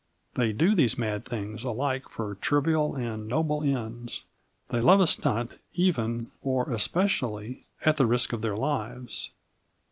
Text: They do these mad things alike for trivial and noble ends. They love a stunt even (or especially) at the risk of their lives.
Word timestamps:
They 0.33 0.51
do 0.51 0.73
these 0.73 0.97
mad 0.97 1.25
things 1.25 1.63
alike 1.63 2.09
for 2.09 2.33
trivial 2.33 2.95
and 2.95 3.27
noble 3.27 3.61
ends. 3.61 4.23
They 4.69 4.81
love 4.81 4.99
a 4.99 5.05
stunt 5.05 5.59
even 5.75 6.31
(or 6.41 6.71
especially) 6.73 7.67
at 7.85 7.97
the 7.97 8.07
risk 8.07 8.33
of 8.33 8.41
their 8.41 8.57
lives. 8.57 9.29